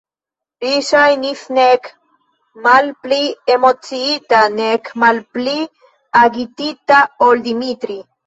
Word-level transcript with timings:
Li 0.63 0.69
ŝajnis 0.85 1.41
nek 1.57 1.89
malpli 2.67 3.19
emociita 3.57 4.39
nek 4.55 4.91
malpli 5.03 5.55
agitita 6.23 7.03
ol 7.29 7.45
Dimitri. 7.49 7.99